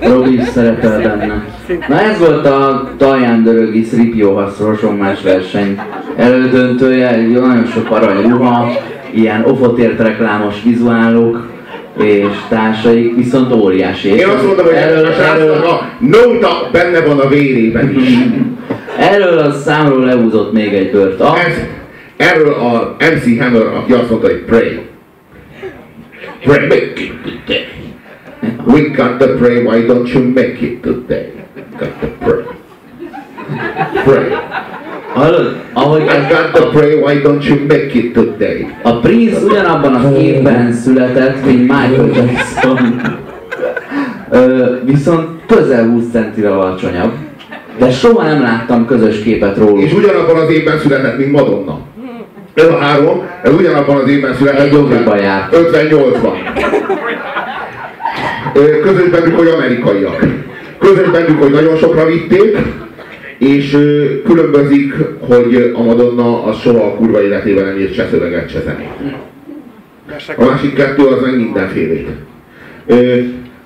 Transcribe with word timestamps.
Robi 0.00 0.34
is 0.34 0.48
szerepel 0.48 1.00
benne. 1.00 1.44
Na 1.88 2.00
ez 2.00 2.18
volt 2.18 2.46
a 2.46 2.90
Taján 2.96 3.42
Dörögi 3.42 3.84
Sripióhasz 3.84 4.60
más 4.98 5.22
verseny 5.22 5.80
elődöntője, 6.16 7.16
nagyon 7.16 7.66
sok 7.66 7.90
arany 7.90 8.30
ruha, 8.30 8.70
ilyen 9.10 9.44
ofotért 9.44 10.00
reklámos 10.00 10.54
vizuálok, 10.64 11.48
és 11.98 12.26
társaik 12.48 13.16
viszont 13.16 13.52
óriási. 13.52 14.08
Én 14.08 14.28
azt 14.28 14.46
mondom, 14.46 14.64
hogy 14.64 14.74
erről, 14.74 15.06
a 15.06 15.12
srácnak 15.12 15.64
a 15.64 15.88
nóta 15.98 16.68
benne 16.72 17.00
van 17.00 17.20
a 17.20 17.28
vérében 17.28 17.94
is. 17.98 18.16
Erről 18.98 19.38
a 19.38 19.52
számról 19.52 20.04
leúzott 20.04 20.52
még 20.52 20.74
egy 20.74 20.90
bört. 20.90 21.20
A... 21.20 21.38
Ez, 21.38 21.54
erről 22.16 22.52
a 22.52 22.96
MC 22.98 23.40
Hammer, 23.40 23.62
aki 23.62 23.92
azt 23.92 24.10
mondta, 24.10 24.28
hogy 24.28 24.42
pray. 24.46 24.78
Pray, 26.42 26.66
make 26.66 26.92
it 26.96 27.12
today. 27.22 27.79
We 28.66 28.90
got 28.90 29.18
to 29.20 29.38
pray, 29.38 29.64
why 29.64 29.86
don't 29.86 30.06
you 30.08 30.20
make 30.20 30.62
it 30.62 30.82
today? 30.82 31.32
Got 31.78 32.00
to 32.00 32.08
pray. 32.20 32.44
Pray. 34.04 34.30
Hallod? 35.14 35.56
Ahogy 35.74 36.02
I 36.08 36.28
got 36.28 36.54
to 36.54 36.70
pray, 36.70 37.00
why 37.02 37.20
don't 37.20 37.42
you 37.44 37.56
make 37.66 37.94
it 37.94 38.14
today? 38.14 38.68
A 38.82 39.00
Prince 39.00 39.40
ugyanabban 39.44 39.94
az 39.94 40.18
évben 40.18 40.72
született, 40.72 41.44
mint 41.44 41.60
Michael 41.60 42.08
Jackson. 42.14 43.00
Ö, 44.30 44.74
viszont 44.84 45.28
közel 45.46 45.88
20 45.88 46.04
centivel 46.12 46.52
alacsonyabb. 46.52 47.12
De 47.78 47.90
soha 47.90 48.22
nem 48.22 48.42
láttam 48.42 48.86
közös 48.86 49.22
képet 49.22 49.56
róla. 49.56 49.80
És 49.82 49.92
ugyanabban 49.92 50.36
az 50.36 50.50
évben 50.50 50.78
született, 50.78 51.18
mint 51.18 51.32
Madonna. 51.32 51.78
Ez 52.54 52.66
a 52.66 52.78
három, 52.78 53.22
ez 53.42 53.52
ugyanabban 53.52 53.96
az 53.96 54.08
évben 54.08 54.34
született. 54.34 54.72
58-ban. 55.52 56.32
Közös 58.82 59.08
bennük, 59.10 59.36
hogy 59.38 59.48
amerikaiak. 59.48 60.24
Közös 60.78 61.10
bennük, 61.10 61.42
hogy 61.42 61.50
nagyon 61.50 61.76
sokra 61.76 62.06
vitték, 62.06 62.56
és 63.38 63.70
különbözik, 64.24 64.94
hogy 65.18 65.72
a 65.74 65.82
Madonna 65.82 66.44
az 66.44 66.60
soha 66.60 66.86
a 66.86 66.94
kurva 66.94 67.22
életében 67.22 67.64
nem 67.64 67.78
írt 67.78 67.94
se 67.94 68.08
szöveget, 68.10 68.50
se 68.50 68.60
zenét. 68.60 69.14
A 70.36 70.44
másik 70.44 70.74
kettő 70.74 71.06
az 71.06 71.20
meg 71.22 71.36
mindenfélét. 71.36 72.08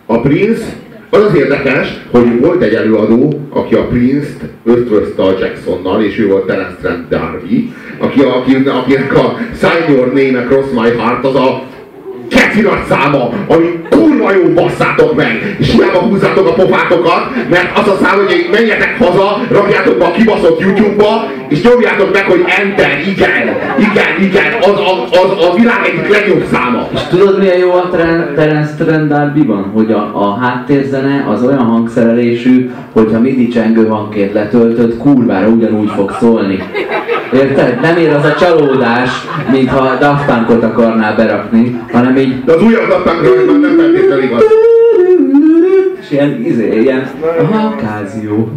A 0.07 0.21
Prince, 0.21 0.65
az 1.11 1.23
az 1.23 1.37
érdekes, 1.37 2.01
hogy 2.11 2.41
volt 2.41 2.63
egy 2.63 2.75
előadó, 2.75 3.41
aki 3.51 3.75
a 3.75 3.87
Prince-t 3.87 4.41
ötvözte 4.65 5.23
a 5.23 5.35
Jacksonnal, 5.41 6.03
és 6.03 6.19
ő 6.19 6.27
volt 6.27 6.47
Terence 6.47 6.77
Trent 6.81 7.07
D'Arby, 7.11 7.73
aki, 7.99 8.21
aki, 8.21 8.69
akinek 8.69 9.17
a 9.17 9.39
Sign 9.59 9.93
Your 9.93 10.07
Name 10.07 10.39
Across 10.39 10.67
My 10.73 10.91
Heart 10.99 11.25
az 11.25 11.35
a 11.35 11.63
kecirat 12.29 12.87
száma, 12.89 13.33
ami 13.47 13.79
kurva 13.91 14.14
jó 14.21 14.53
basszátok 14.55 15.15
meg, 15.17 15.57
és 15.59 15.73
hiába 15.73 15.99
húzzátok 15.99 16.49
a 16.49 16.53
pofátokat, 16.53 17.23
mert 17.51 17.79
az 17.79 17.89
a 17.89 17.97
szám, 18.03 18.17
hogy 18.17 18.49
menjetek 18.53 18.97
haza, 18.99 19.41
rakjátok 19.51 19.99
be 19.99 20.05
a 20.05 20.11
kibaszott 20.11 20.61
YouTube-ba, 20.61 21.31
és 21.49 21.63
nyomjátok 21.63 22.13
meg, 22.13 22.25
hogy 22.25 22.45
Enter, 22.61 23.01
igen, 23.07 23.57
igen, 23.79 24.13
igen, 24.21 24.53
az, 24.61 24.69
az, 24.69 25.19
az 25.19 25.47
a 25.47 25.55
világ 25.55 25.81
egyik 25.87 26.09
legjobb 26.09 26.45
száma. 26.53 26.89
És 26.95 27.01
tudod 27.11 27.39
milyen 27.39 27.59
jó 27.59 27.73
a 27.73 27.91
Terence 28.35 28.75
Trent 28.79 29.13
D'Arby-ban? 29.13 29.65
Hogy 29.73 29.93
a, 29.93 30.11
a 30.15 30.39
háttérzene 30.41 31.27
az 31.29 31.43
olyan 31.43 31.65
hangszerelésű, 31.65 32.71
hogyha 32.93 33.21
midi 33.21 33.49
csengő 33.49 33.87
hangként 33.87 34.33
letöltött, 34.33 34.99
kurvára 34.99 35.47
ugyanúgy 35.47 35.91
fog 35.97 36.17
szólni. 36.21 36.63
Érted? 37.33 37.81
Nem 37.81 37.97
ér 37.97 38.13
az 38.13 38.25
a 38.25 38.35
csalódás, 38.35 39.11
mintha 39.51 39.97
Daft 40.01 40.25
Punkot 40.27 40.63
akarnál 40.63 41.15
berakni, 41.17 41.81
hanem 41.93 42.17
így... 42.17 42.45
De 42.45 42.53
az 42.53 42.63
újabb 42.63 42.89
Daft 42.89 43.03
Punkra 43.03 43.53
már 43.53 43.61
nem 43.61 43.77
feltétlenül 43.77 44.04
igaz. 44.23 44.43
És 46.01 46.11
ilyen, 46.11 46.45
izé, 46.45 46.81
ilyen, 46.81 47.11
aha, 47.41 47.77
kázió. 47.77 48.53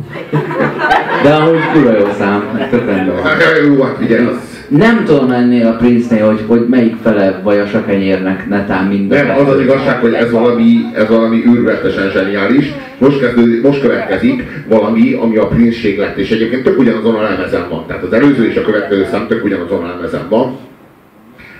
De 1.24 1.34
amúgy 1.34 1.72
kurva 1.74 1.92
jó 1.92 2.08
szám, 2.18 2.68
tök 2.70 2.86
rendben 2.86 3.16
van. 3.16 3.32
Jó, 3.66 3.84
hát 3.84 3.98
figyelj. 4.00 4.28
Nem 4.68 5.04
tudom 5.06 5.32
ennél 5.32 5.68
a 5.68 5.76
Prince-nél, 5.76 6.26
hogy, 6.26 6.44
hogy 6.48 6.66
melyik 6.70 6.96
fele 7.04 7.42
vajas 7.44 7.74
a 7.74 7.86
kenyérnek, 7.86 8.48
netán 8.50 8.86
mind 8.86 9.10
Nem, 9.10 9.30
az 9.38 9.48
az 9.48 9.60
igazság, 9.60 10.00
hogy 10.00 10.14
ez 10.14 10.32
valami, 10.32 10.86
ez 10.94 11.08
valami 11.08 11.44
űrületesen 11.46 12.10
zseniális. 12.10 12.74
Most, 12.98 13.20
kezdő, 13.20 13.62
most 13.62 13.82
következik 13.82 14.44
valami, 14.70 15.14
ami 15.14 15.38
a 15.38 15.48
prince 15.48 15.88
lett, 15.98 16.18
és 16.18 16.32
egyébként 16.32 16.64
tök 16.64 16.80
ugyanazon 16.80 17.16
a 17.16 17.22
lemezen 17.22 17.66
van. 17.70 17.84
Tehát 17.88 18.04
az 18.04 18.14
előző 18.14 18.50
és 18.50 18.56
a 18.56 18.62
következő 18.62 19.08
szám 19.12 19.28
tök 19.28 19.44
ugyanazon 19.44 19.84
a 19.84 19.88
lemezen 19.88 20.26
van. 20.30 20.58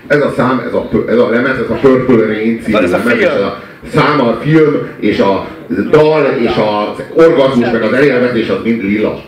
Ez 0.08 0.20
a 0.20 0.32
szám, 0.36 0.62
ez 0.66 0.74
a, 0.74 0.88
ez 1.08 1.18
a 1.18 1.28
lemez, 1.28 1.58
ez 1.58 1.70
a 1.70 1.74
Purple 1.74 2.26
Rain 2.26 2.60
című 2.62 2.86
lemez, 2.86 3.18
és 3.18 3.24
ez 3.24 3.40
a 3.40 3.62
szám, 3.92 4.20
a 4.20 4.38
film, 4.40 4.88
és 5.00 5.18
a 5.18 5.46
dal, 5.90 6.24
és 6.40 6.50
az 6.56 7.02
orgazmus, 7.14 7.70
meg 7.70 7.82
az 7.82 7.92
elélvezés 7.92 8.48
az 8.48 8.58
mind 8.64 8.82
lila. 8.82 9.20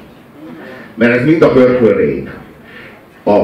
Mert 0.94 1.16
ez 1.18 1.24
mind 1.24 1.42
a 1.42 1.50
Purple 1.50 1.92
Rain. 1.92 2.30
A, 3.24 3.36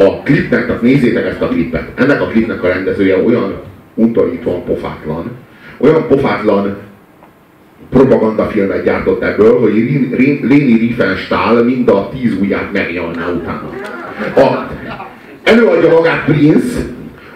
a 0.00 0.22
klipnek, 0.24 0.66
tehát 0.66 0.82
nézzétek 0.82 1.26
ezt 1.26 1.40
a 1.40 1.48
klipet. 1.48 1.88
Ennek 1.94 2.20
a 2.20 2.26
klipnek 2.26 2.62
a 2.62 2.68
rendezője 2.68 3.22
olyan 3.22 3.54
untorítóan 3.94 4.64
pofátlan, 4.64 5.30
olyan 5.78 6.06
pofátlan 6.08 6.76
propagandafilmet 7.90 8.84
gyártott 8.84 9.22
ebből, 9.22 9.60
hogy 9.60 9.72
Léni 10.42 10.78
Riefenstahl 10.78 11.62
mind 11.62 11.88
a 11.88 12.08
tíz 12.08 12.36
ujját 12.40 12.72
megnyalná 12.72 13.28
utána. 13.28 13.70
A, 14.34 14.70
előadja 15.46 15.92
magát 15.92 16.24
Prince, 16.24 16.78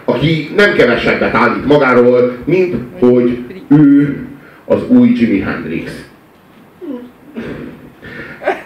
aki 0.05 0.49
nem 0.55 0.73
kevesebbet 0.73 1.35
állít 1.35 1.65
magáról, 1.65 2.37
mint 2.45 2.75
hogy 2.99 3.39
ő 3.67 4.17
az 4.65 4.79
új 4.87 5.09
Jimi 5.15 5.39
Hendrix. 5.39 5.91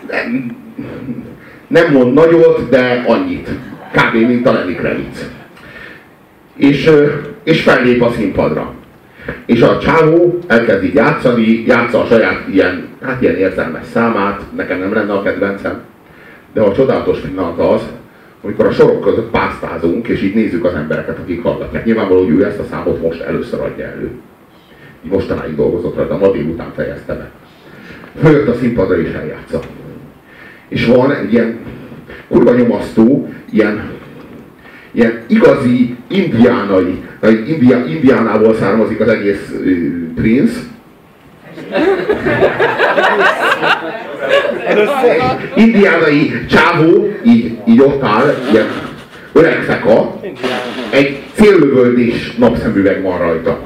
Nem, 0.09 0.55
nem 1.67 1.91
mond 1.91 2.13
nagyot, 2.13 2.69
de 2.69 3.03
annyit. 3.07 3.50
Kb. 3.91 4.28
mint 4.28 4.47
a 4.47 4.53
Lenny 4.53 4.75
Kravitz. 4.75 5.29
És, 6.55 6.91
és 7.44 7.61
fellép 7.61 8.01
a 8.01 8.11
színpadra. 8.11 8.73
És 9.45 9.61
a 9.61 9.79
csávó 9.79 10.39
elkezd 10.47 10.84
így 10.84 10.94
játszani, 10.94 11.63
játsza 11.67 12.01
a 12.01 12.05
saját 12.05 12.44
ilyen, 12.51 12.88
hát 13.01 13.22
ilyen 13.22 13.35
érzelmes 13.35 13.85
számát, 13.94 14.41
nekem 14.55 14.79
nem 14.79 14.94
lenne 14.94 15.13
a 15.13 15.22
kedvencem, 15.22 15.81
de 16.53 16.61
a 16.61 16.73
csodálatos 16.73 17.19
pillanat 17.19 17.59
az, 17.59 17.81
amikor 18.45 18.66
a 18.66 18.72
sorok 18.72 19.01
között 19.01 19.29
pásztázunk, 19.29 20.07
és 20.07 20.22
így 20.22 20.35
nézzük 20.35 20.66
az 20.66 20.73
embereket, 20.73 21.17
akik 21.17 21.44
hallgatják. 21.44 21.85
Nyilvánvaló, 21.85 22.23
hogy 22.23 22.29
ő 22.29 22.45
ezt 22.45 22.59
a 22.59 22.66
számot 22.69 23.01
most 23.01 23.22
először 23.22 23.59
adja 23.59 23.85
elő. 23.85 24.11
Mostanáig 25.01 25.56
dolgozott 25.56 26.07
de 26.07 26.16
ma 26.16 26.31
délután 26.31 26.72
fejezte 26.75 27.13
be. 27.13 27.31
Följött 28.22 28.47
a 28.47 28.55
színpadra 28.55 29.00
és 29.00 29.13
eljátsza. 29.13 29.59
És 30.67 30.85
van 30.85 31.11
egy 31.11 31.34
ilyen 31.34 31.57
kurva 32.28 32.53
nyomasztó, 32.53 33.29
ilyen, 33.51 33.91
ilyen 34.91 35.23
igazi 35.28 35.95
indiánai, 36.07 37.03
India, 37.47 37.85
indiánából 37.85 38.55
származik 38.55 39.00
az 39.00 39.07
egész 39.07 39.51
uh, 39.51 40.13
Prince, 40.16 40.59
indiánai 45.55 46.45
csávó 46.49 47.13
így, 47.23 47.57
így 47.67 47.81
ott 47.81 48.03
áll, 48.03 48.35
ilyen 48.51 48.67
öreg 49.33 49.63
feka, 49.63 50.19
egy 50.89 51.19
céllövöldés 51.33 52.35
napszemüveg 52.37 53.01
van 53.01 53.17
rajta. 53.17 53.59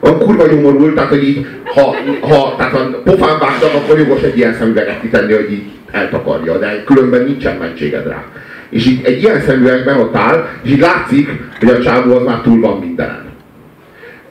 Van 0.00 0.18
kurva 0.18 0.46
nyomorult, 0.46 0.94
tehát 0.94 1.10
hogy 1.10 1.28
így, 1.28 1.46
ha, 1.64 1.96
ha, 2.20 2.54
tehát 2.56 2.72
ha 2.72 3.02
pofán 3.04 3.38
vágtak, 3.38 3.74
akkor 3.74 3.98
jogos 3.98 4.22
egy 4.22 4.36
ilyen 4.36 4.54
szemüveget 4.54 5.00
kitenni, 5.00 5.32
hogy 5.32 5.52
így 5.52 5.64
eltakarja, 5.90 6.58
de 6.58 6.82
különben 6.84 7.24
nincsen 7.24 7.56
mentséged 7.56 8.06
rá. 8.06 8.24
És 8.68 8.86
így 8.86 9.04
egy 9.04 9.22
ilyen 9.22 9.40
szemüvegben 9.40 10.00
ott 10.00 10.16
áll, 10.16 10.48
és 10.62 10.70
így 10.70 10.78
látszik, 10.78 11.28
hogy 11.58 11.68
a 11.68 11.82
csávó 11.82 12.14
az 12.14 12.24
már 12.24 12.40
túl 12.40 12.60
van 12.60 12.78
mindenen. 12.78 13.26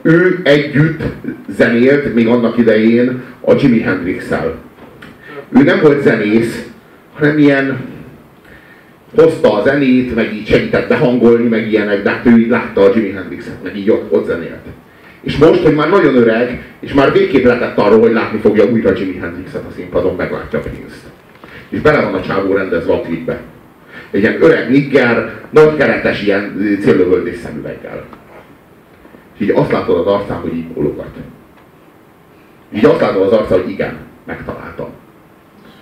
Ő 0.02 0.40
együtt 0.42 1.02
zenélt 1.48 2.14
még 2.14 2.26
annak 2.26 2.58
idején 2.58 3.22
a 3.40 3.54
Jimi 3.60 3.80
Hendrix-el 3.80 4.54
ő 5.50 5.62
nem 5.62 5.80
volt 5.80 6.02
zenész, 6.02 6.66
hanem 7.14 7.38
ilyen 7.38 7.78
hozta 9.14 9.54
a 9.54 9.62
zenét, 9.62 10.14
meg 10.14 10.34
így 10.34 10.46
segített 10.46 10.88
behangolni, 10.88 11.48
meg 11.48 11.68
ilyenek, 11.68 12.02
de 12.02 12.10
hát 12.10 12.26
ő 12.26 12.38
így 12.38 12.48
látta 12.48 12.80
a 12.80 12.90
Jimi 12.94 13.10
Hendrixet, 13.10 13.62
meg 13.62 13.76
így 13.76 13.90
ott, 13.90 14.12
ott 14.12 14.26
zenélt. 14.26 14.66
És 15.20 15.36
most, 15.36 15.62
hogy 15.62 15.74
már 15.74 15.88
nagyon 15.88 16.16
öreg, 16.16 16.62
és 16.80 16.92
már 16.92 17.12
végképp 17.12 17.44
letett 17.44 17.78
arról, 17.78 18.00
hogy 18.00 18.12
látni 18.12 18.38
fogja 18.38 18.64
újra 18.64 18.96
Jimi 18.96 19.16
Hendrixet 19.16 19.64
a 19.64 19.72
színpadon, 19.74 20.16
meglátja 20.16 20.60
pénzt. 20.60 21.02
És 21.68 21.80
bele 21.80 22.02
van 22.02 22.14
a 22.14 22.22
csávó 22.22 22.52
rendezve 22.52 22.92
a 22.92 23.00
klipbe. 23.00 23.40
Egy 24.10 24.20
ilyen 24.20 24.42
öreg 24.42 24.70
nigger, 24.70 25.32
nagy 25.50 25.76
keretes 25.76 26.22
ilyen 26.22 26.76
céllövöldés 26.82 27.36
szemüveggel. 27.36 28.04
És 29.34 29.40
így 29.40 29.50
azt 29.50 29.72
látod 29.72 29.98
az 29.98 30.06
arcán, 30.06 30.36
hogy 30.36 30.54
így 30.54 30.66
bólogat. 30.66 31.14
Így 32.74 32.84
azt 32.84 33.00
látod 33.00 33.22
az 33.22 33.32
arcán, 33.32 33.60
hogy 33.60 33.70
igen, 33.70 33.96
megtaláltam 34.26 34.88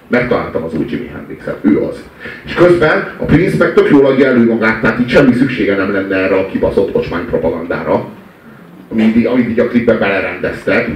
megtaláltam 0.09 0.63
az 0.63 0.75
új 0.75 0.85
Jimi 0.89 1.11
Hendrixet, 1.15 1.59
ő 1.63 1.81
az. 1.81 2.03
És 2.45 2.55
közben 2.55 3.15
a 3.19 3.25
Prince 3.25 3.57
meg 3.59 3.75
tök 3.75 3.89
jól 3.91 4.07
adja 4.07 4.27
elő 4.27 4.45
magát, 4.45 4.81
tehát 4.81 4.99
itt 4.99 5.09
semmi 5.09 5.35
szüksége 5.35 5.77
nem 5.77 5.93
lenne 5.93 6.17
erre 6.17 6.35
a 6.35 6.47
kibaszott 6.47 6.95
ocsmány 6.95 7.25
propagandára, 7.27 8.09
amit, 8.93 9.27
amit 9.27 9.49
így 9.49 9.61
a 9.61 9.69
klipben 9.69 9.99
belerendeztek. 9.99 10.89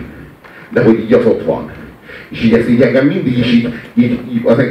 de 0.72 0.82
hogy 0.82 1.00
így 1.00 1.12
az 1.12 1.26
ott 1.26 1.44
van. 1.44 1.70
És 2.28 2.42
így 2.42 2.52
ez 2.52 2.68
így 2.68 2.82
engem 2.82 3.06
mindig 3.06 3.38
is 3.38 3.52
így, 3.52 3.68
így, 3.94 4.18
így, 4.32 4.40
az, 4.44 4.62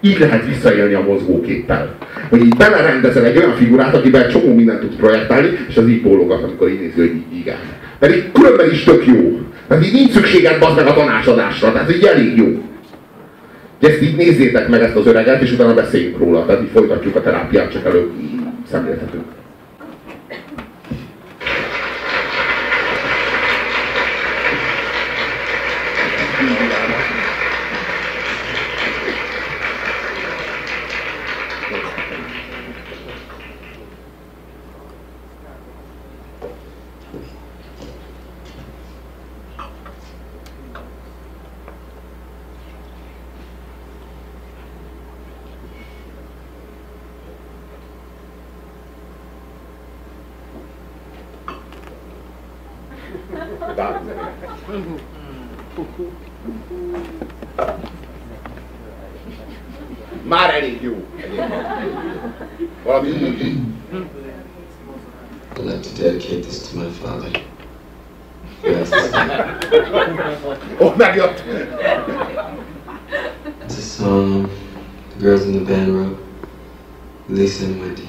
így 0.00 0.18
lehet 0.18 0.46
visszaélni 0.46 0.94
a 0.94 1.02
mozgóképpel. 1.02 1.94
Hogy 2.28 2.44
így 2.44 2.56
belerendezel 2.56 3.24
egy 3.24 3.36
olyan 3.36 3.54
figurát, 3.54 3.94
akiben 3.94 4.28
csomó 4.28 4.54
mindent 4.54 4.80
tudsz 4.80 4.96
projektálni, 4.96 5.48
és 5.68 5.76
az 5.76 5.88
így 5.88 6.02
bólogat, 6.02 6.42
amikor 6.42 6.68
így 6.68 6.80
nézi, 6.80 7.00
hogy 7.00 7.14
így 7.14 7.38
igen. 7.38 7.56
Pedig 7.98 8.32
különben 8.32 8.70
is 8.70 8.84
tök 8.84 9.06
jó. 9.06 9.40
Tehát 9.68 9.84
így 9.84 9.92
nincs 9.92 10.12
szükséged 10.12 10.58
bazd 10.58 10.76
meg 10.76 10.86
a 10.86 10.94
tanácsadásra, 10.94 11.72
tehát 11.72 11.92
így 11.92 12.04
elég 12.04 12.36
jó. 12.36 12.62
Ezt 13.84 14.02
így 14.02 14.16
nézzétek 14.16 14.68
meg 14.68 14.82
ezt 14.82 14.96
az 14.96 15.06
öreget, 15.06 15.42
és 15.42 15.52
utána 15.52 15.74
beszéljünk 15.74 16.18
róla. 16.18 16.46
Tehát 16.46 16.62
így 16.62 16.70
folytatjuk 16.72 17.16
a 17.16 17.22
terápiát, 17.22 17.72
csak 17.72 17.84
előbb 17.84 18.12
szemléltetünk. 18.70 19.24
Már 60.22 60.54
elég 60.54 60.82
jó. 60.82 61.04
Valami 62.84 63.10
úgy. 63.10 63.56
I'd 65.56 65.64
like 65.64 65.82
to 65.82 66.02
dedicate 66.02 66.42
this 66.42 66.68
to 66.68 66.76
my 66.76 66.90
father. 66.90 67.30
Yes. 68.62 68.90
Ó, 70.78 70.86
oh, 70.86 70.96
megjött! 70.96 71.42
It's 73.64 73.78
a 73.78 73.80
song 73.80 74.48
the 75.16 75.24
girls 75.24 75.44
in 75.46 75.52
the 75.52 75.72
band 75.72 75.88
wrote. 75.88 76.18
Lisa 77.28 77.64
and 77.64 77.80
Wendy. 77.80 78.08